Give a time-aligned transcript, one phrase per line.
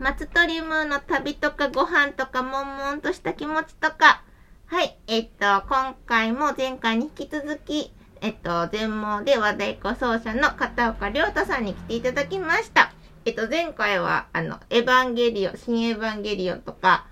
[0.00, 4.24] 松鳥ムーの旅とかご飯とか悶々とした気持ちとか。
[4.64, 4.98] はい。
[5.06, 7.92] えっと、今回も前回に引き続き、
[8.22, 12.94] えっと、全盲で和太鼓奏者の片岡亮太さんに来ていただきました。
[13.26, 17.04] えっと、前回は、あの、エヴァンゲリオン、新エヴァンゲリオンとか、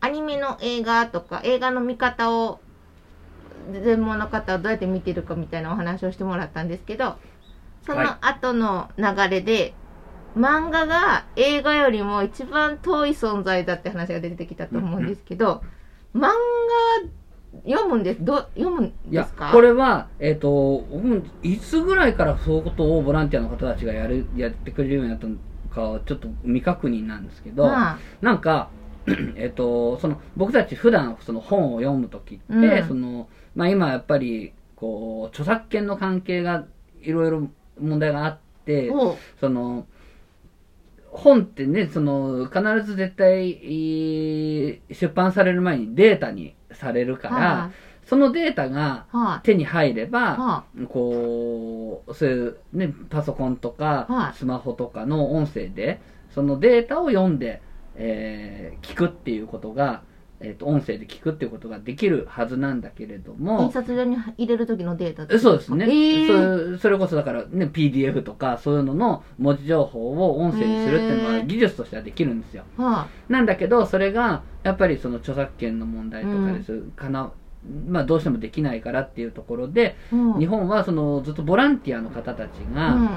[0.00, 2.60] アニメの映画とか、映画の見方を、
[3.72, 7.16] 全盲の方はどうやって見てるかみたいなお話をしてもらったんですけど、
[7.86, 9.72] その後の流れで、
[10.36, 15.62] 漫画が映画よりも一番遠い存在だって話が出てきたと思うんですけど、
[16.14, 16.30] 漫画
[17.64, 25.36] 読むんです、ど読むんですか、これは、えっ、と、僕もいつぐらいからそういうことをボランティアの方たちがやる、やってくれるようになったの
[25.70, 28.68] かはちょっと未確認なんですけど、はなんか、
[29.36, 32.88] えっと、その、僕たち普段その本を読むときって、うん。
[32.88, 36.66] その、まあ今やっぱり、こう、著作権の関係が
[37.00, 37.48] いろいろ
[37.80, 38.90] 問題があって、
[39.40, 39.86] その、
[41.16, 47.70] 本ってね、その、必ず絶対、えー出版される前にデータにされるから、は
[48.04, 57.62] そのデータが手に入れば、い、はこう、そういうね、パソコンとはかい、スマホとかの音声で、そのデータを読んで、
[57.96, 60.02] えー聞くっていうことが、
[60.40, 63.36] えっ、と、音声で聞くっていうことができるはずなんだけれどい。
[63.36, 66.82] 印も、刷所に入れる時のデータそうですね、えーそ。
[66.82, 72.64] それこそだからね、PDF とかそういうのの文字情報を音声にするっていうのは技術としてはできるんですよ。
[72.76, 77.32] はなんだけど、それが、やっぱりその著作権の問題とかです、かな、
[77.88, 80.14] まあどうしてもできないからっていうところで、い。
[80.16, 83.08] うん日本はそのずっとボランティアの方たちが、うん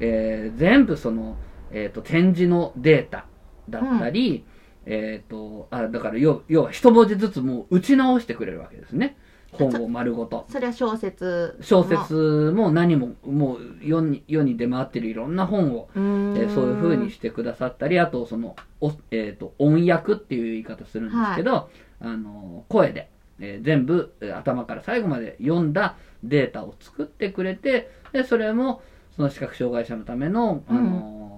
[0.00, 1.36] えー全部その、
[1.70, 3.26] えー、と展示のデータ
[3.68, 4.44] だったり、
[4.86, 9.16] えっ、とあだから要要は一文字ずつもう打ち直してくれるわけですね。
[9.58, 10.46] 本を丸ごと。
[10.48, 11.64] それは小説も。
[11.64, 16.02] 小説も何ももう世に世に出回ってるいろんな本を、うー
[16.34, 23.10] ん、えーそういう風にしてくださったりあとそのお、えー、と音訳っていう言い方するんですけど、あの声で、
[23.40, 28.82] えー全部えー頭から最後まで読んだデータを作ってくれてでそれも
[29.16, 31.33] その視覚障害者のための、あの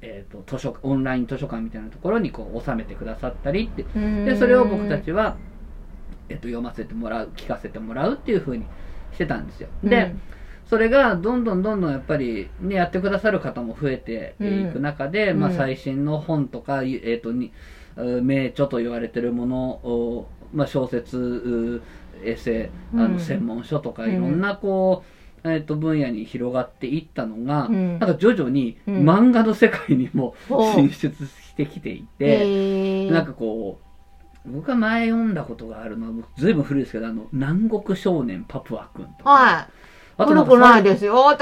[0.00, 3.84] えー、と図書オンライン図書館みたいなところにこう収めてくださったりって。
[4.24, 5.36] でそれを僕たちは、
[6.28, 8.66] えっと読ませてもらう聞かせてもらうっていう風に
[9.12, 9.68] してたんですよ。
[9.82, 10.14] で、
[10.66, 15.54] それがどんどんどんどんやっぱり、ね、やってくださる方も増えていく中で、まあ、うん。
[15.54, 17.52] うん最新の本とか、えー、とに
[17.96, 21.82] う名著と言われてるものを、まあ、小説う
[22.24, 23.12] エッセイあうん。
[23.14, 30.34] の専門書とかうんいろんなこう、えー、と分野に広がっていったのが、うんなんか徐々にうん漫画の世界にも
[30.74, 33.80] 進出してきていて、へーなんかこ
[34.46, 39.30] う、僕が前読んだことがあるのは、ずいぶん古いですけど、あの、南国少年パプア君とか。
[39.30, 39.66] はい。
[40.18, 41.36] あとなんかないですよ。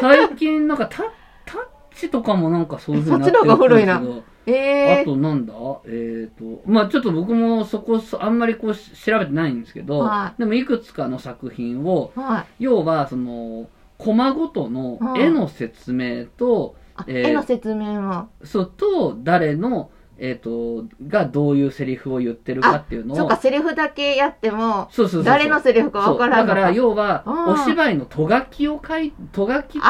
[0.00, 1.02] 最近なんかタ
[1.44, 5.54] タッチとかもなんかそういう風になってそっちの方が古いなるんですけどえあとなんだ？
[5.86, 10.38] えっ、と、まあちょっと僕もそこそあんまりこうし調べてないんですけど、はい。
[10.40, 12.46] でもいくつかの作品を、ー、はい。
[12.58, 18.28] 要はその、コマごとの絵の説明と、あ、えー絵の説明も。
[18.42, 26.60] そうと、誰の、えっ、と、がどういうセリフを言ってるかっていうのを、そうか、セリフだけやっても、そうそうそう誰のセリフかわからんのか。
[26.60, 27.48] そうだから要はうん。
[27.54, 29.86] お芝居のとがきを書いとがきと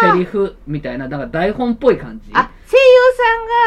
[0.00, 2.30] セリフみたいなだから台本っぽい感じ。
[2.34, 2.86] あ、声優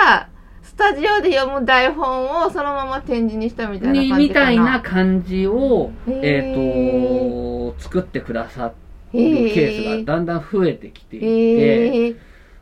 [0.05, 0.29] さんが、
[0.63, 4.49] スタジオで読む台本をそのまま展示にしたみたいなに感じかな。
[4.51, 8.73] みたいな感じをえっ、と作ってくださ
[9.13, 12.15] へるーケースがだんだん増えてきていて、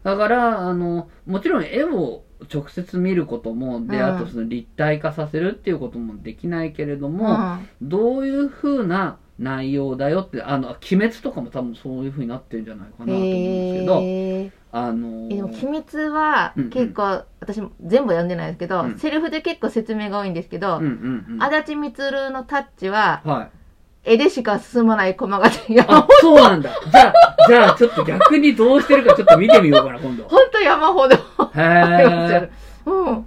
[0.03, 4.03] だからあのもちろん絵を直接見ることもで、うん。
[4.03, 7.67] あとその立体化させるっていうこともできないけれどうも、ん。
[7.81, 23.49] どういうふうな内容だよってあの鬼滅とかも多分そういうふうになってるんじゃないかなと思うんですけど、あのえでも、鬼滅はうんうん結構、私も全部読んでないですけど、うんセリフで結構説明が多いんですけど、うんうんうん、足立みつるのタッチは、は
[24.05, 24.13] い。
[24.15, 25.49] 絵でしか進まない駒が
[26.19, 26.71] そうなんだ。
[26.91, 27.13] じゃあ、
[27.47, 30.27] じゃあ、ちょっと逆にどうしてるかちょっと見てみようかな、今度。
[30.27, 31.19] ほんと山ほどへ
[31.55, 32.49] え。
[32.85, 33.25] うん。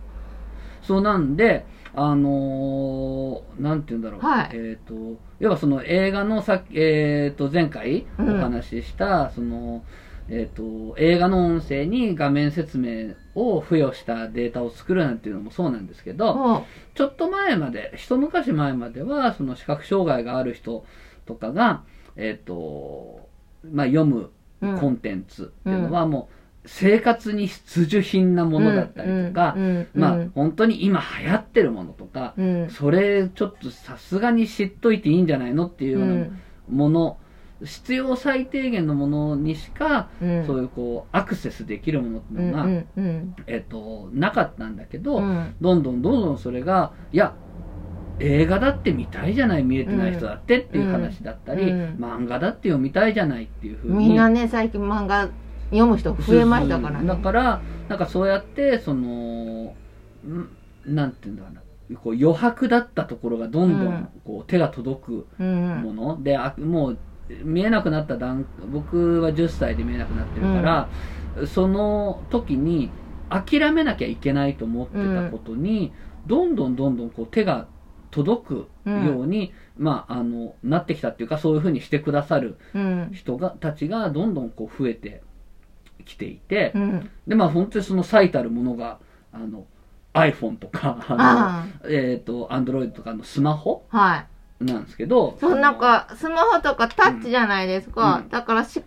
[0.83, 1.65] そうなんで、
[1.97, 4.21] あのー、なんて言うんだろう。
[4.21, 9.83] はいえっ、と、要はその映画のさえっ、と、前回おうん話しした、その、
[10.31, 20.85] えっ、と、映画の音声に画面説明を付与したデータを作るなんていうのもそうなんですけど、もちょっと前まで、一昔前までは、その視覚障害がある人
[21.25, 21.83] とかが、
[22.17, 23.29] えっ、と、
[23.65, 24.31] まあ、読む
[24.61, 26.35] コンテンツっていうのはもう
[26.67, 32.71] 生活に必需品なものだったりとか、うんうんまあうん本当に今流行ってるものとか、うん。
[32.71, 36.41] それちょっとさすがに知っといていいんじゃないのっていうよううなん。
[36.69, 37.17] もの
[37.65, 40.47] 必要最低限のものにしか、うん。
[40.47, 45.55] そういうこうアクセスできるものっていうのが、うんうんえっとなかったんだけど、うん。
[45.61, 47.35] どんどんどんどんそれがいや
[48.21, 51.97] 映画だって見たいじゃない見えてない人だってっていう話だったり、うん。
[51.99, 55.29] 漫画だって読みたいじゃないっていうふうにみんなね最近漫画
[55.71, 60.49] 読む人増えましたからそうそうだねからなんかそうやってそのん
[60.87, 61.63] なんていうんだろうな。
[62.03, 63.93] こう余白だったところがどんどうん。
[63.93, 66.99] んこう手が届くうんもの、であもう
[67.43, 70.89] 見えなくなった段僕は10歳で見えなくなってるから、
[71.47, 72.91] その時に
[73.29, 75.93] 諦めなきゃいけないと思ってたことに、
[76.27, 77.69] どんどんどんどんこう手が
[78.11, 83.11] 届くように、まあ、あのなってきたっていうかそういうふうにしてくださるうん。
[83.13, 85.23] 人がたちがどんどんこう増えて
[86.05, 87.11] きていて、うん。
[87.27, 88.99] でまあ本当にその最たるものが
[89.33, 89.67] あの
[90.15, 94.27] iPhone とかあのあえっ、と Android とかのスマホあはい
[94.61, 98.29] なんですけどそうなんかスマホとかタッチじゃないですか、うん。
[98.29, 98.83] だからし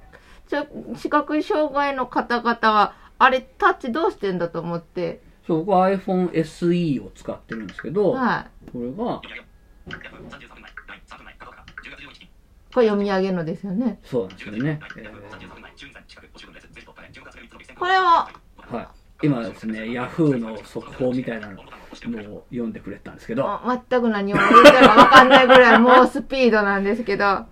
[0.98, 5.22] 視覚障害の方々はあれタッチどうしてんだと思って。
[5.48, 9.20] そう僕は iPhone SE を使ってるんですけど、はこれがい
[12.74, 14.00] これ読み上げるのですよね。
[14.04, 15.10] そうなんですよね、え
[17.76, 18.88] これはーはい、
[19.24, 21.64] 今ですね Yahoo の速報みたいなの
[22.30, 23.48] を読んでくれたんですけど。
[23.48, 27.46] あ全く何を言ってるか分かんないぐらい猛スピードなんですけど。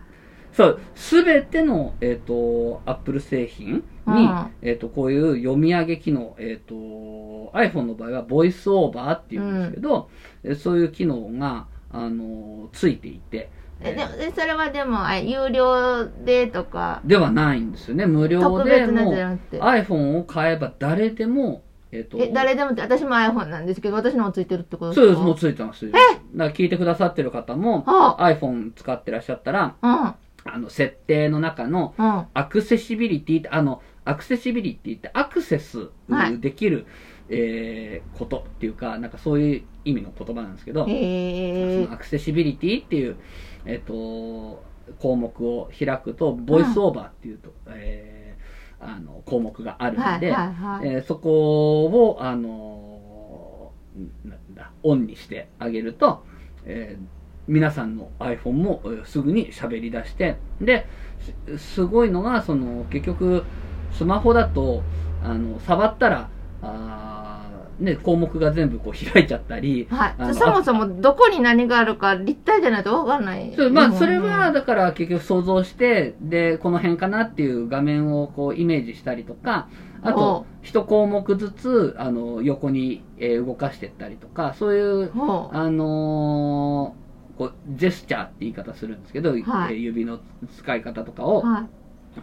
[0.54, 4.52] そう全ての、えー、と Apple 製品に、うん。
[4.62, 10.10] えー、とこういう読み上げ機能、えー、と iPhone の場合はボイスオーバーっていうんですけど、
[10.44, 13.50] えそういう機能が、あのついていて、
[13.82, 17.02] えでそれはでもあ有料でとか。
[17.06, 18.06] ではないんですよね。
[18.06, 19.14] 無料でも
[19.52, 25.90] iPhone を買えば誰でも、えー、とえ誰でもって私も iPhone なんですけど私のもついてるってことそうですかもうついてます。
[25.92, 26.00] だか
[26.36, 30.14] ら聞いてくださってる方もは iPhone 使ってらっしゃったらうん。
[30.46, 32.26] あの設定の中のうん。
[32.34, 36.40] アクセシビリティってあのアクセシビリティってアクセスはい。
[36.40, 36.86] できる、
[37.30, 41.84] えーことっていうかなんかそういう意味の言葉なんですけど、へえ。
[41.84, 43.18] そのアクセシビリティっていう、
[43.66, 44.64] えっと
[45.00, 48.29] 項目を開くとボイスオーバーっていうと、えー
[48.80, 50.88] あの項目があるはいんで、はいはい。
[50.88, 53.72] えーそこをあの
[54.24, 56.24] なんだオンにしてあげると、
[56.66, 57.04] えー
[57.48, 60.86] 皆さんの iPhone もえーすぐに喋り出してで
[61.58, 63.44] すすごいのがその結局
[63.92, 64.84] スマホだと
[65.24, 66.30] あの触ったら
[66.62, 66.89] あー、
[67.80, 73.54] ね、項目が全部こう開いちゃったりはい、そもそもどこに何があるか立体じゃないと分かんない。
[73.56, 79.70] そうまあ、うんそれは、だから結局想像して、で、この辺かなっていう画面をこうイメージしたりとか、
[80.02, 85.56] あおと、一項目ずつ、あの、横に、えー動かしていったりとか、そういう、ほう。
[85.58, 90.20] あのーこう、ジェスチャーって言い方するんですけど、はいえー指の
[90.58, 91.66] 使い方とかをはい。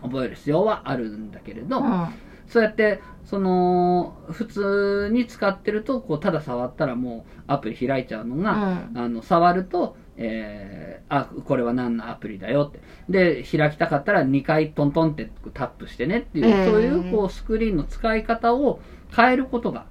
[0.03, 2.09] 覚える必要はあるんだけれど、うん。
[2.47, 8.53] そうやって、その、普通に使ってると、こう、ただ触ったらもうアプリ開いちゃうのが、
[8.93, 8.99] うん。
[8.99, 12.81] あの、触ると、えー、あ、これは何のアプリだよって。
[13.09, 18.81] で、開きたかったら2回トントンってタップしてねっていう、えーそういうこうスクリーンの使い方を
[19.15, 19.87] 変えることが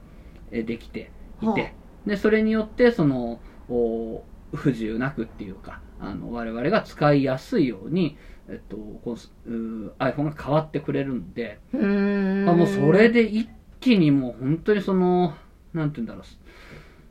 [0.51, 1.11] えーできて
[1.41, 1.73] いて、
[2.05, 4.23] で、それによって、その、お
[4.53, 8.17] 不自由なくっていうか、あの、我々が使いやすいように、
[8.49, 12.45] えっと、こうすうー iPhone が変わってくれるんで、ん。
[12.47, 13.47] あもうそれで一
[13.79, 15.35] 気にもう本当にその、
[15.73, 16.23] なんて言うんだろう。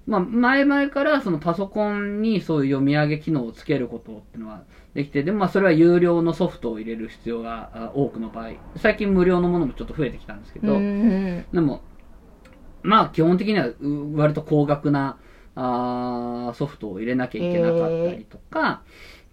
[0.07, 11.45] まあ、前々からそのパソコンにそういう読み上げ機能をつけることっていうのはできて、でもまあそれは有料のソフトを入れる必要があ多くの場合、最近無料のものもちょっと増えてきたんですけど、うん。
[11.53, 11.81] でも、
[12.83, 15.19] まあ基本的にはう割と高額な
[15.55, 19.24] あーソフトを入れなきゃいけなかったりとか、え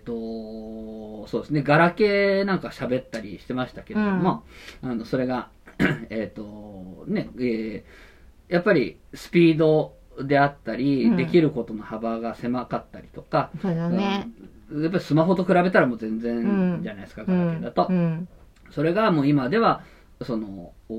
[0.00, 4.44] っ、と、そうですね、ガラケーなんか喋ったりしてましたけれども、
[4.82, 5.50] あの、それが、
[6.10, 8.12] えっと、ね、えー
[8.48, 14.28] やっぱりスピードであったり、うんできることの幅が狭かったりとか、そうだね。
[14.70, 17.62] うんやっぱりスマホと比べたらもう全う然んじゃないですか、うガラケーん。
[17.62, 17.86] だと。
[17.88, 18.28] うん。
[18.70, 19.84] それがもう今では、
[20.22, 20.94] その、お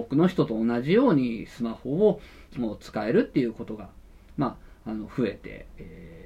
[0.00, 2.20] 多くの人と同じようにスマホを
[2.56, 3.88] もう使えるっていうことが、
[4.36, 6.17] まあ、あの、増えてき、えー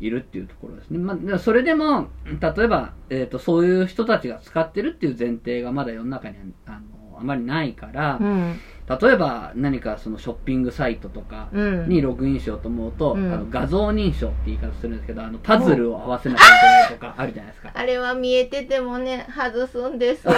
[0.00, 0.98] いるっていうところですね。
[0.98, 6.36] まあ、それでも、例えば、えっ、と、そういう人たちが使ってるっていう前提がまだ世の中に
[6.66, 6.80] あの
[7.18, 8.60] あまりないからう、ん。
[8.88, 11.88] 例えば何かそのショッピングサイトとかうん。
[11.88, 17.72] にログインしようと思うと、うんあの画像認証って言い方するんですけど、あの、パズルを合わせなきゃいけないとかあるじゃないですか。
[17.74, 20.28] あれは見えててもね、外すんです。
[20.28, 20.32] あ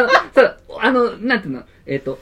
[0.00, 2.18] の、それ、あの、なんていうの、えっ、と、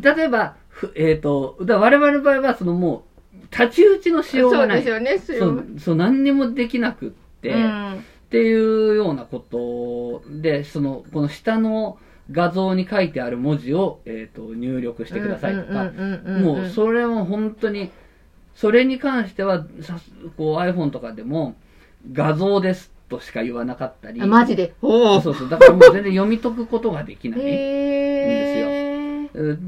[0.00, 3.15] 例えば、ふえっ、と、だから我々の場合は、そのもう、
[3.56, 4.82] 太刀打ちのしようがない。
[4.82, 7.94] そうですよね、そう、そう、何にもできなくって、て、うん。
[7.94, 7.98] っ
[8.28, 11.98] ていうようなことで、その、この下の
[12.32, 15.92] 画像に書いてある文字を、えっ、と、入力してくださいとか、
[16.40, 17.90] もうそれは本当に、
[18.54, 19.98] それに関しては、さ
[20.36, 21.54] こう iPhone とかでも、
[22.12, 24.20] 画像ですとしか言わなかったり。
[24.20, 24.74] あマジで？
[24.82, 25.48] おそうそう。
[25.48, 27.40] だからもう全然読み解くことができない。
[27.42, 28.90] へー。
[28.90, 28.95] うん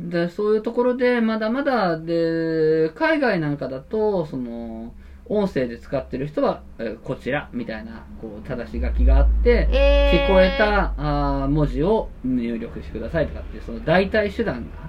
[0.09, 4.95] でそういうところで、まだまだ、で、海外なんかだと、その、
[5.27, 10.27] 音声で使ってる人は、えーこちら、みたいな、こう、正し書きがあって、えー。
[10.27, 14.89] 聞こえたあー文字を入力してくださいとかって、その代替手段が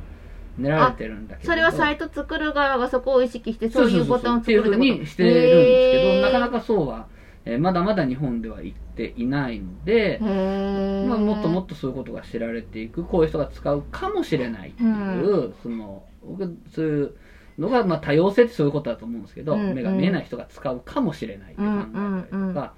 [0.57, 1.49] 練られてるんだけど。
[1.49, 4.61] それはサイト作る側がそこを意識して、そういうボタンをっていう。
[4.61, 6.21] ふう作るってことにしてるんですけど、へー。
[6.21, 7.07] なかなかそうは、
[7.45, 17.13] えーまだまだ日本では行っていないので、まあ、もっともっとそういうことが知られていく、こういう人が使うかもしれないっていう、その、僕、そういう
[17.57, 22.73] のが、まあ、多様性ってそういうことだと思うんですけど、うんうん目が見えない人が使うかもしれないって考えたりとか、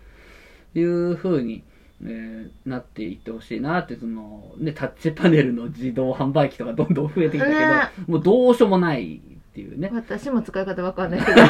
[0.76, 1.64] いうふうに、
[2.04, 7.66] えーなっていってほしいなって、その、ね、タッチパネルの自動販売機とかどんどん増えてきたけど、ね
[8.08, 9.20] もうどうしようもないっ
[9.54, 9.90] ていうね。
[9.94, 11.42] 私も使い方わかんないけど。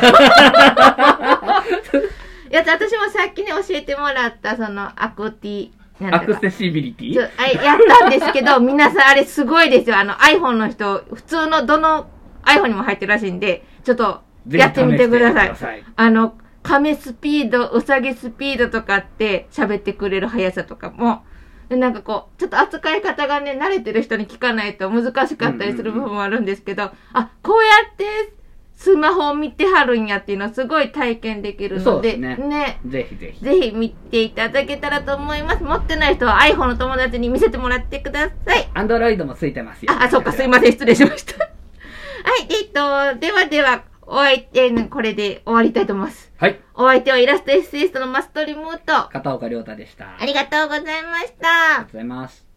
[2.52, 5.72] いや、私もさっきね、教えてもらった、その、アクティ、
[6.12, 7.30] アクセシビリティ？
[7.38, 9.98] あやったんですけど、 皆さんあれすごいですよ。
[9.98, 12.10] あの iPhone の人、普通のどの
[12.44, 15.56] iPhone にも入ってるらしいんで、ちょっとやってみてください。
[15.56, 15.84] さい。
[15.96, 21.24] あの、亀スピード、うさぎスピードとかって喋ってくれる速さとかも、
[21.70, 28.34] でなんかこう、ちょっと扱い方がね、慣れてる人に聞かないと難しかったりする部分もあるんですけど、あ、こうやって
[28.82, 33.46] スマホを見てはるんやっていうのはすごい体験できるので、ですねぜひぜひ。
[33.46, 35.64] ぜひ見ていただけたらと思います。
[35.64, 38.68] 持ってない人は iPhone の友達に見せてもらってください。
[38.74, 39.92] アンドロイドもついてますよ。
[39.94, 41.38] あ、あ、そうか、すいません、失礼しました。
[41.46, 42.70] はい、えっ
[43.14, 46.32] と、ではでは、お相手、これで終わりたいと思います。
[46.38, 46.60] はい。
[46.74, 49.10] お相手はイラストエッセイストのマストリムート。
[49.10, 50.06] 片岡亮太でした。
[50.06, 51.86] ありありがとうございましたがとう。
[51.86, 52.51] ございます。